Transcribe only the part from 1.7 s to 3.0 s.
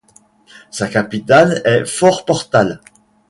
Fort Portal.